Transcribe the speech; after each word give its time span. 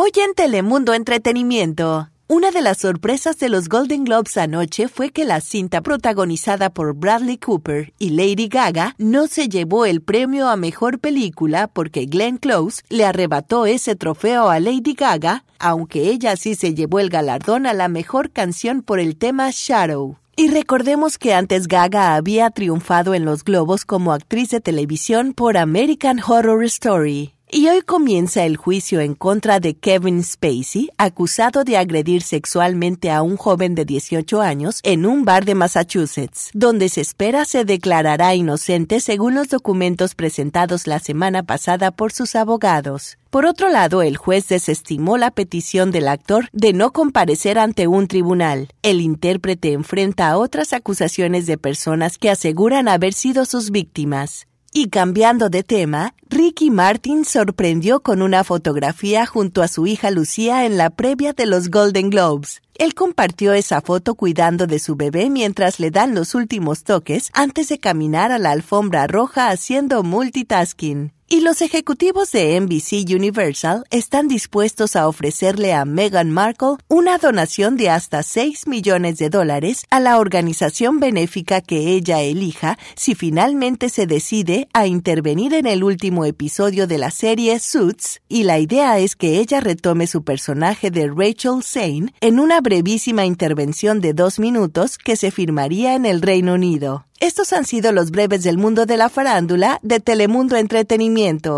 Hoy 0.00 0.12
en 0.24 0.32
Telemundo 0.34 0.94
Entretenimiento. 0.94 2.08
Una 2.28 2.52
de 2.52 2.62
las 2.62 2.78
sorpresas 2.78 3.36
de 3.40 3.48
los 3.48 3.68
Golden 3.68 4.04
Globes 4.04 4.36
anoche 4.36 4.86
fue 4.86 5.10
que 5.10 5.24
la 5.24 5.40
cinta 5.40 5.80
protagonizada 5.80 6.70
por 6.70 6.94
Bradley 6.94 7.36
Cooper 7.36 7.92
y 7.98 8.10
Lady 8.10 8.46
Gaga 8.46 8.94
no 8.98 9.26
se 9.26 9.48
llevó 9.48 9.86
el 9.86 10.00
premio 10.00 10.48
a 10.48 10.54
mejor 10.54 11.00
película 11.00 11.66
porque 11.66 12.06
Glenn 12.06 12.36
Close 12.36 12.82
le 12.90 13.06
arrebató 13.06 13.66
ese 13.66 13.96
trofeo 13.96 14.50
a 14.50 14.60
Lady 14.60 14.94
Gaga, 14.94 15.42
aunque 15.58 16.10
ella 16.10 16.36
sí 16.36 16.54
se 16.54 16.74
llevó 16.74 17.00
el 17.00 17.10
galardón 17.10 17.66
a 17.66 17.72
la 17.72 17.88
mejor 17.88 18.30
canción 18.30 18.82
por 18.82 19.00
el 19.00 19.16
tema 19.16 19.50
Shadow. 19.52 20.16
Y 20.36 20.46
recordemos 20.46 21.18
que 21.18 21.34
antes 21.34 21.66
Gaga 21.66 22.14
había 22.14 22.50
triunfado 22.50 23.14
en 23.14 23.24
los 23.24 23.42
globos 23.42 23.84
como 23.84 24.12
actriz 24.12 24.50
de 24.50 24.60
televisión 24.60 25.32
por 25.32 25.56
American 25.56 26.20
Horror 26.24 26.62
Story. 26.66 27.34
Y 27.50 27.66
hoy 27.68 27.80
comienza 27.80 28.44
el 28.44 28.58
juicio 28.58 29.00
en 29.00 29.14
contra 29.14 29.58
de 29.58 29.74
Kevin 29.74 30.22
Spacey, 30.22 30.90
acusado 30.98 31.64
de 31.64 31.78
agredir 31.78 32.20
sexualmente 32.20 33.10
a 33.10 33.22
un 33.22 33.38
joven 33.38 33.74
de 33.74 33.86
18 33.86 34.42
años 34.42 34.80
en 34.82 35.06
un 35.06 35.24
bar 35.24 35.46
de 35.46 35.54
Massachusetts, 35.54 36.50
donde 36.52 36.90
se 36.90 37.00
espera 37.00 37.46
se 37.46 37.64
declarará 37.64 38.34
inocente 38.34 39.00
según 39.00 39.34
los 39.34 39.48
documentos 39.48 40.14
presentados 40.14 40.86
la 40.86 40.98
semana 40.98 41.42
pasada 41.42 41.90
por 41.90 42.12
sus 42.12 42.36
abogados. 42.36 43.16
Por 43.30 43.46
otro 43.46 43.70
lado, 43.70 44.02
el 44.02 44.18
juez 44.18 44.48
desestimó 44.48 45.16
la 45.16 45.30
petición 45.30 45.90
del 45.90 46.08
actor 46.08 46.50
de 46.52 46.74
no 46.74 46.92
comparecer 46.92 47.58
ante 47.58 47.86
un 47.86 48.08
tribunal. 48.08 48.68
El 48.82 49.00
intérprete 49.00 49.72
enfrenta 49.72 50.28
a 50.28 50.36
otras 50.36 50.74
acusaciones 50.74 51.46
de 51.46 51.56
personas 51.56 52.18
que 52.18 52.28
aseguran 52.28 52.88
haber 52.88 53.14
sido 53.14 53.46
sus 53.46 53.70
víctimas. 53.70 54.47
Y 54.72 54.90
cambiando 54.90 55.48
de 55.48 55.62
tema, 55.62 56.14
Ricky 56.28 56.70
Martin 56.70 57.24
sorprendió 57.24 58.00
con 58.00 58.20
una 58.20 58.44
fotografía 58.44 59.24
junto 59.24 59.62
a 59.62 59.68
su 59.68 59.86
hija 59.86 60.10
Lucía 60.10 60.66
en 60.66 60.76
la 60.76 60.90
previa 60.90 61.32
de 61.32 61.46
los 61.46 61.70
Golden 61.70 62.10
Globes. 62.10 62.60
Él 62.74 62.94
compartió 62.94 63.54
esa 63.54 63.80
foto 63.80 64.14
cuidando 64.14 64.66
de 64.66 64.78
su 64.78 64.94
bebé 64.94 65.30
mientras 65.30 65.80
le 65.80 65.90
dan 65.90 66.14
los 66.14 66.34
últimos 66.34 66.84
toques 66.84 67.30
antes 67.32 67.68
de 67.68 67.78
caminar 67.78 68.30
a 68.30 68.38
la 68.38 68.50
alfombra 68.50 69.06
roja 69.06 69.48
haciendo 69.48 70.02
multitasking. 70.02 71.12
Y 71.30 71.42
los 71.42 71.60
ejecutivos 71.60 72.32
de 72.32 72.58
NBC 72.58 73.14
Universal 73.14 73.84
están 73.90 74.28
dispuestos 74.28 74.96
a 74.96 75.06
ofrecerle 75.06 75.74
a 75.74 75.84
Meghan 75.84 76.30
Markle 76.30 76.76
una 76.88 77.18
donación 77.18 77.76
de 77.76 77.90
hasta 77.90 78.22
6 78.22 78.66
millones 78.66 79.18
de 79.18 79.28
dólares 79.28 79.84
a 79.90 80.00
la 80.00 80.20
organización 80.20 81.00
benéfica 81.00 81.60
que 81.60 81.90
ella 81.90 82.22
elija 82.22 82.78
si 82.96 83.14
finalmente 83.14 83.90
se 83.90 84.06
decide 84.06 84.68
a 84.72 84.86
intervenir 84.86 85.52
en 85.52 85.66
el 85.66 85.84
último 85.84 86.24
episodio 86.24 86.86
de 86.86 86.96
la 86.96 87.10
serie 87.10 87.58
Suits, 87.58 88.22
y 88.26 88.44
la 88.44 88.58
idea 88.58 88.98
es 88.98 89.14
que 89.14 89.38
ella 89.38 89.60
retome 89.60 90.06
su 90.06 90.24
personaje 90.24 90.90
de 90.90 91.08
Rachel 91.08 91.62
Zane 91.62 92.14
en 92.22 92.40
una 92.40 92.62
brevísima 92.62 93.26
intervención 93.26 94.00
de 94.00 94.14
dos 94.14 94.38
minutos 94.38 94.96
que 94.96 95.14
se 95.14 95.30
firmaría 95.30 95.94
en 95.94 96.06
el 96.06 96.22
Reino 96.22 96.54
Unido. 96.54 97.07
Estos 97.20 97.52
han 97.52 97.64
sido 97.64 97.90
los 97.90 98.12
breves 98.12 98.44
del 98.44 98.58
mundo 98.58 98.86
de 98.86 98.96
la 98.96 99.08
farándula 99.08 99.80
de 99.82 99.98
Telemundo 99.98 100.56
Entretenimiento. 100.56 101.56